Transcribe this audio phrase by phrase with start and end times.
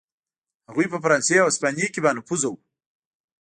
[0.69, 2.55] هغوی په فرانسې او هسپانیې کې بانفوذه و.